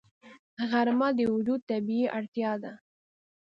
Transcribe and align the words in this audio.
غرمه 0.69 1.09
د 1.17 1.19
وجود 1.33 1.61
طبیعي 1.69 2.05
اړتیا 2.17 2.51
ده 2.63 2.73